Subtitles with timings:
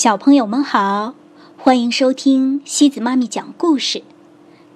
[0.00, 1.12] 小朋友们好，
[1.58, 4.02] 欢迎收听西子妈咪讲故事。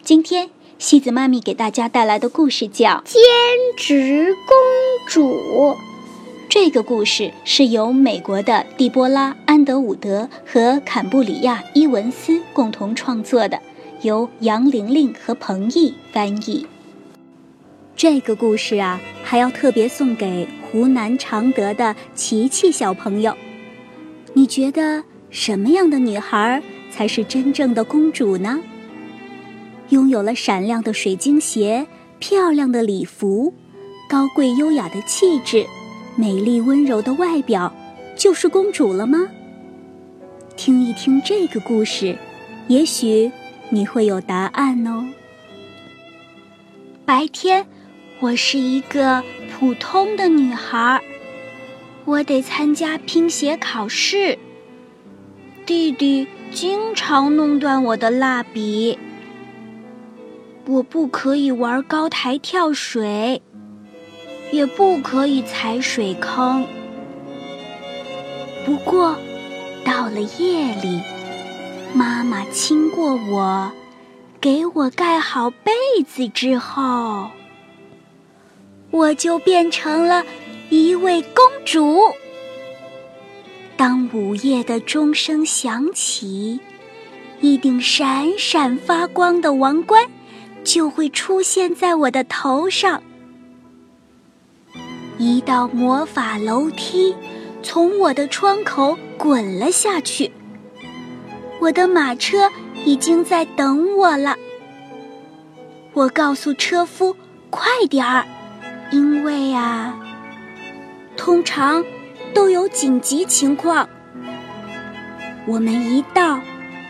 [0.03, 3.23] 今天西子妈咪给大家带来的故事叫《兼
[3.75, 4.55] 职公
[5.08, 5.23] 主》。
[6.50, 13.59] 这个故事是由美国的蒂波拉·安德伍德和坎布里亚·伊文斯共同创作的，
[14.02, 16.66] 由杨玲玲和彭毅翻译。
[17.96, 23.34] 这个故事啊，还要特别送给湖南常德的琪琪小朋友。
[24.34, 25.02] 你觉得？
[25.35, 26.62] 什么样的女孩
[26.93, 28.61] 才是真正的公主呢？
[29.88, 31.88] 拥有了闪亮的水晶鞋、
[32.20, 33.52] 漂亮的礼服、
[34.09, 35.66] 高贵优雅的气质、
[36.15, 37.75] 美丽温柔的外表，
[38.16, 39.28] 就是公主了吗？
[40.56, 42.16] 听一听这个故事，
[42.69, 43.33] 也许
[43.70, 45.05] 你会有答案哦。
[47.05, 47.66] 白天，
[48.20, 51.03] 我是一个普通的女孩，
[52.05, 54.39] 我得参加拼写考试。
[55.66, 58.98] 弟弟经常弄断我的蜡笔。
[60.66, 63.41] 我不可以玩高台跳水，
[64.50, 66.66] 也不可以踩水坑。
[68.66, 69.16] 不过，
[69.84, 71.00] 到了夜里，
[71.94, 73.72] 妈妈亲过我，
[74.41, 75.72] 给我盖好被
[76.06, 77.30] 子之后，
[78.91, 80.24] 我就变成了
[80.69, 82.00] 一位公主。
[83.77, 86.61] 当午夜的钟声响起，
[87.41, 90.06] 一顶闪闪发光的王冠
[90.62, 93.02] 就会出现在我的头上。
[95.19, 97.14] 一道魔法楼梯
[97.62, 100.30] 从我的窗口滚了下去。
[101.61, 102.50] 我的马车
[102.84, 104.36] 已经在等我了。
[105.92, 107.17] 我告诉车夫
[107.50, 108.25] ：“快点儿，
[108.91, 109.98] 因为啊，
[111.17, 111.84] 通常。”
[112.34, 113.88] 都有紧急情况，
[115.46, 116.40] 我们一到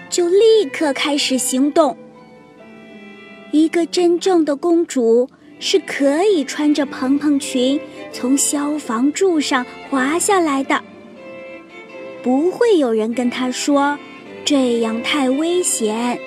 [0.08, 1.96] 就立刻开始行动。
[3.52, 5.28] 一个真正的公主
[5.60, 7.78] 是可以穿着蓬蓬裙
[8.12, 10.82] 从消防柱上滑下来的，
[12.22, 13.96] 不会有人跟她说
[14.44, 16.18] 这样太危险。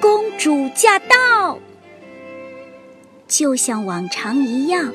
[0.00, 1.58] 公主驾到，
[3.28, 4.92] 就像往常一样，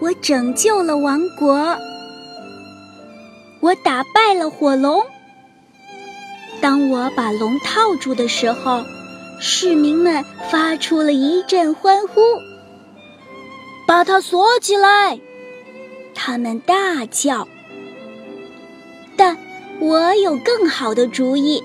[0.00, 1.78] 我拯救了王国。
[3.72, 5.02] 我打败了火龙。
[6.60, 8.84] 当我把龙套住的时候，
[9.40, 12.20] 市民们发出了一阵欢呼。
[13.86, 15.18] 把它锁起来！
[16.14, 17.48] 他们大叫。
[19.16, 19.38] 但
[19.80, 21.64] 我有更好的主意。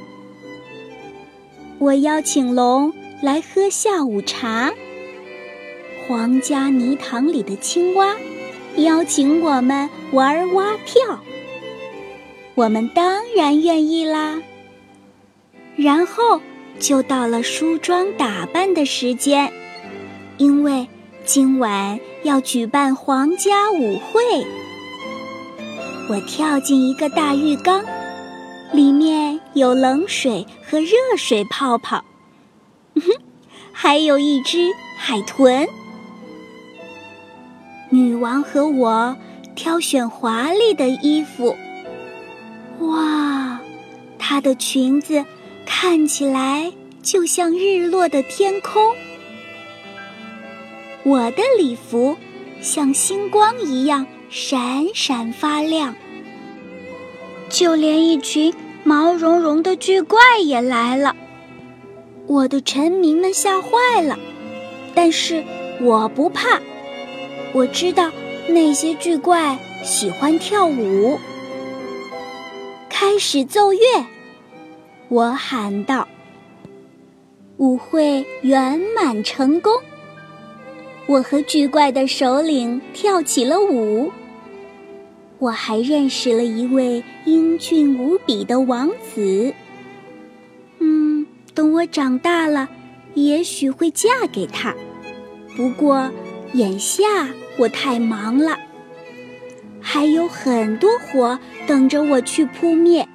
[1.78, 4.74] 我邀请龙来喝下午茶。
[6.08, 8.16] 皇家泥塘里的青蛙
[8.78, 11.20] 邀请我们玩蛙跳。
[12.58, 14.42] 我们当然愿意啦。
[15.76, 16.42] 然后
[16.80, 19.54] 就到了梳妆打扮的时间，
[20.40, 20.88] 因为
[21.24, 24.44] 今晚要举办皇家舞会。
[26.10, 27.86] 我跳进一个大浴缸，
[28.74, 32.04] 里面有冷水和热水泡泡，
[32.96, 33.04] 哼，
[33.72, 35.68] 还有一只海豚。
[37.92, 39.16] 女王和我
[39.54, 41.56] 挑选华丽的衣服。
[42.80, 43.60] 哇，
[44.20, 45.26] 她的裙子
[45.66, 46.72] 看起来
[47.02, 48.96] 就像日落的天空。
[51.04, 52.18] 我的礼服
[52.62, 55.96] 像星光一样闪闪发亮。
[57.50, 61.16] 就连一群毛茸茸的巨怪也来了，
[62.28, 64.20] 我的臣民们吓坏了。
[64.94, 65.44] 但是
[65.80, 66.60] 我不怕，
[67.54, 68.12] 我知道
[68.50, 71.18] 那些巨怪喜欢跳舞。
[73.00, 73.80] 开始奏乐，
[75.08, 76.08] 我喊道。
[77.58, 79.72] 舞会圆满成功，
[81.06, 84.12] 我和巨怪的首领跳起了舞。
[85.38, 89.54] 我还认识了一位英俊无比的王子。
[90.80, 92.68] 嗯，等我长大了，
[93.14, 94.74] 也许会嫁给他。
[95.56, 96.12] 不过，
[96.54, 97.30] 眼下
[97.60, 98.58] 我太忙了。
[99.90, 103.08] 还有很多火等着我去扑灭，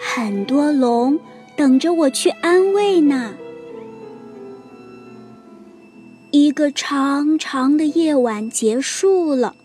[0.00, 1.18] 很多龙
[1.56, 3.34] 等着我去安慰呢。
[6.30, 9.56] 一个长长的夜晚结束了，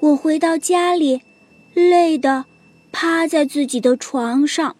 [0.00, 1.22] 我回到家里，
[1.72, 2.46] 累得
[2.90, 4.74] 趴在自己的床上。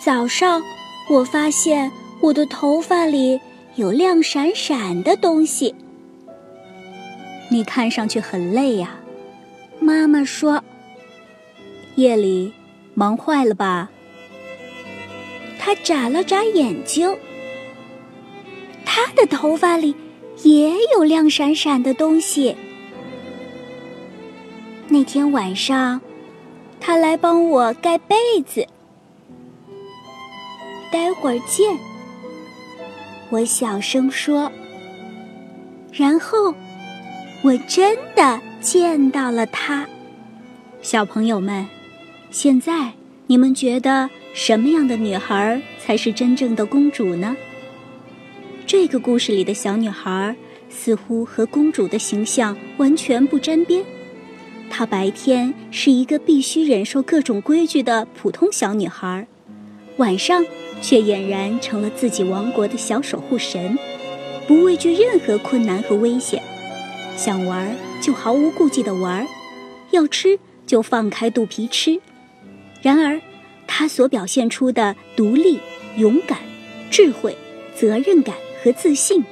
[0.00, 0.62] 早上，
[1.10, 3.40] 我发现我的头发里
[3.74, 5.74] 有亮闪闪的东西。
[7.50, 8.94] 你看上去很累呀。
[9.88, 10.62] 妈妈说
[11.96, 12.52] ：“夜里
[12.92, 13.88] 忙坏了吧？
[15.58, 17.16] 他眨了眨眼睛。
[18.84, 19.96] 他的头发里
[20.42, 22.54] 也有亮闪闪的东西。
[24.88, 26.02] 那天晚上，
[26.78, 28.14] 他来帮我盖被
[28.46, 28.66] 子。
[30.92, 31.78] 待会儿见，
[33.30, 34.52] 我小声说。
[35.90, 36.54] 然后，
[37.42, 39.86] 我真的见到了她。
[40.80, 41.66] 小朋友们，
[42.30, 42.92] 现在
[43.26, 47.36] 你们觉得什么样的女孩才是真正的公主呢？
[48.66, 50.36] 这个故事里的小女孩
[50.68, 53.84] 似乎和公主的形象完全不沾边。
[54.70, 59.26] 她白天是一个必须忍受各种规矩的普通小女孩，
[59.96, 60.44] 晚上
[60.82, 63.78] 却俨然成了自己王国的小守护神，
[64.46, 66.42] 不畏惧任何困难和危险，
[67.16, 69.26] 想玩就毫无顾忌地玩，
[69.90, 70.38] 要吃。
[70.66, 71.98] 就放开肚皮吃。
[72.82, 73.18] 然而，
[73.66, 75.58] 他所表现出的独立、
[75.96, 76.40] 勇敢、
[76.90, 77.34] 智慧、
[77.74, 79.24] 责任感和自信，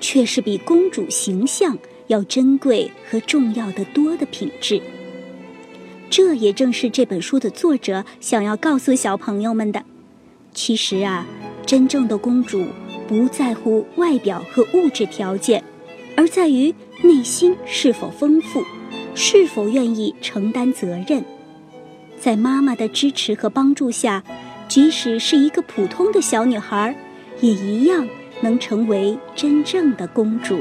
[0.00, 1.78] 却是比公主形象
[2.08, 4.82] 要珍贵和重要的多的品质。
[6.10, 9.84] 这也正是这本书的作者想要告诉小朋友们的。
[10.52, 11.24] 其实啊，
[11.64, 12.66] 真正的公主
[13.06, 15.62] 不在乎外表和物质条件，
[16.20, 18.62] 而在于内心是否丰富。
[19.14, 21.24] 是否愿意承担责任？
[22.18, 24.22] 在妈妈的支持和帮助下，
[24.68, 26.94] 即使是一个普通的小女孩，
[27.40, 28.06] 也一样
[28.42, 30.60] 能成为真正的公主。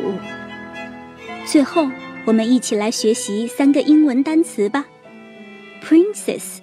[1.46, 1.90] 最后，
[2.26, 4.86] 我们一起来学习三个英文单词吧
[5.84, 6.60] ：princess，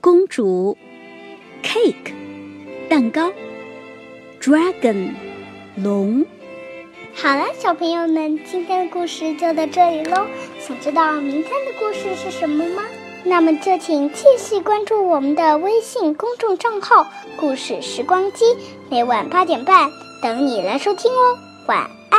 [0.00, 0.78] 公主
[1.62, 2.12] ；cake，
[2.88, 3.32] 蛋糕
[4.40, 5.08] ；dragon，
[5.82, 6.24] 龙。
[7.20, 10.24] 好了，小朋友们，今天的故事就到这里喽。
[10.60, 12.84] 想知道明天的故事是什么吗？
[13.24, 17.04] 那么就请继续关注我们的微信公众账号
[17.36, 18.44] “故事时光机”，
[18.88, 19.90] 每晚八点半
[20.22, 21.36] 等你来收听哦。
[21.66, 22.17] 晚安。